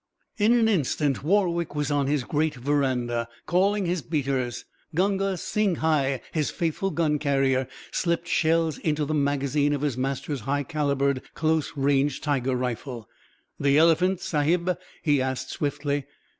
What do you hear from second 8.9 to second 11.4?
the magazine of his master's high calibered